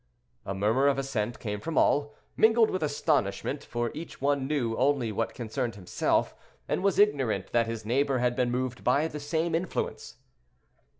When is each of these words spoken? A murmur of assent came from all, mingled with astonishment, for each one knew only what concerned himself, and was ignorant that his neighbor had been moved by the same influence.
A 0.47 0.55
murmur 0.55 0.87
of 0.87 0.97
assent 0.97 1.37
came 1.39 1.59
from 1.59 1.77
all, 1.77 2.15
mingled 2.35 2.71
with 2.71 2.81
astonishment, 2.81 3.63
for 3.63 3.91
each 3.93 4.19
one 4.19 4.47
knew 4.47 4.75
only 4.77 5.11
what 5.11 5.35
concerned 5.35 5.75
himself, 5.75 6.33
and 6.67 6.81
was 6.81 6.97
ignorant 6.97 7.51
that 7.51 7.67
his 7.67 7.85
neighbor 7.85 8.17
had 8.17 8.35
been 8.35 8.49
moved 8.49 8.83
by 8.83 9.07
the 9.07 9.19
same 9.19 9.53
influence. 9.53 10.15